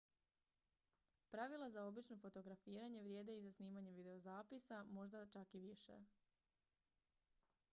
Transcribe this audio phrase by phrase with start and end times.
[1.33, 5.99] pravila za obično fotografiranje vrijede i za snimanje videozapisa možda čak i više